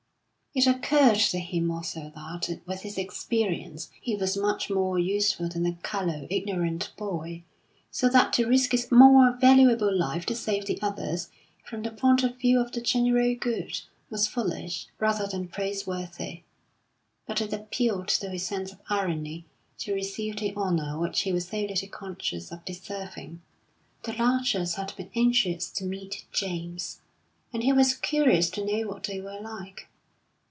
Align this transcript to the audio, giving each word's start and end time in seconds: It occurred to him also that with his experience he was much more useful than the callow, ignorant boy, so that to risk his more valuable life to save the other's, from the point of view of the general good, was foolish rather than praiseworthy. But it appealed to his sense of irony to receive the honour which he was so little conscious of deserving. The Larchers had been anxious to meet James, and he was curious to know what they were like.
It 0.53 0.67
occurred 0.67 1.15
to 1.29 1.39
him 1.39 1.71
also 1.71 2.11
that 2.13 2.59
with 2.65 2.81
his 2.81 2.97
experience 2.97 3.89
he 4.01 4.17
was 4.17 4.35
much 4.35 4.69
more 4.69 4.99
useful 4.99 5.47
than 5.47 5.63
the 5.63 5.77
callow, 5.81 6.27
ignorant 6.29 6.91
boy, 6.97 7.45
so 7.89 8.09
that 8.09 8.33
to 8.33 8.45
risk 8.45 8.73
his 8.73 8.91
more 8.91 9.31
valuable 9.39 9.97
life 9.97 10.25
to 10.25 10.35
save 10.35 10.65
the 10.65 10.77
other's, 10.81 11.29
from 11.63 11.83
the 11.83 11.89
point 11.91 12.21
of 12.23 12.35
view 12.37 12.59
of 12.59 12.73
the 12.73 12.81
general 12.81 13.33
good, 13.33 13.79
was 14.09 14.27
foolish 14.27 14.87
rather 14.99 15.25
than 15.25 15.47
praiseworthy. 15.47 16.41
But 17.25 17.39
it 17.39 17.53
appealed 17.53 18.09
to 18.09 18.29
his 18.29 18.43
sense 18.45 18.73
of 18.73 18.79
irony 18.89 19.45
to 19.77 19.93
receive 19.93 20.35
the 20.41 20.53
honour 20.55 20.99
which 20.99 21.21
he 21.21 21.31
was 21.31 21.47
so 21.47 21.61
little 21.61 21.87
conscious 21.87 22.51
of 22.51 22.65
deserving. 22.65 23.41
The 24.03 24.11
Larchers 24.15 24.75
had 24.75 24.91
been 24.97 25.11
anxious 25.15 25.69
to 25.71 25.85
meet 25.85 26.25
James, 26.33 26.99
and 27.53 27.63
he 27.63 27.71
was 27.71 27.93
curious 27.95 28.49
to 28.49 28.65
know 28.65 28.89
what 28.89 29.03
they 29.03 29.21
were 29.21 29.39
like. 29.39 29.87